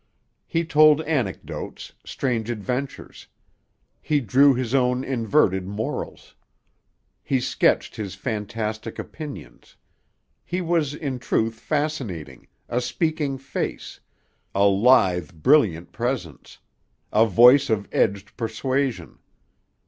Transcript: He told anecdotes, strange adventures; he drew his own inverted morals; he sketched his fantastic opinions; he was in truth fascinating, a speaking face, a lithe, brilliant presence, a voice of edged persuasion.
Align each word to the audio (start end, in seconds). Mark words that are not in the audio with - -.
He 0.47 0.65
told 0.65 1.03
anecdotes, 1.03 1.93
strange 2.03 2.49
adventures; 2.49 3.27
he 4.01 4.19
drew 4.19 4.55
his 4.55 4.73
own 4.73 5.03
inverted 5.03 5.67
morals; 5.67 6.33
he 7.21 7.39
sketched 7.39 7.97
his 7.97 8.15
fantastic 8.15 8.97
opinions; 8.97 9.75
he 10.43 10.59
was 10.59 10.95
in 10.95 11.19
truth 11.19 11.59
fascinating, 11.59 12.47
a 12.67 12.81
speaking 12.81 13.37
face, 13.37 13.99
a 14.55 14.65
lithe, 14.65 15.33
brilliant 15.33 15.91
presence, 15.91 16.57
a 17.13 17.27
voice 17.27 17.69
of 17.69 17.87
edged 17.91 18.35
persuasion. 18.35 19.19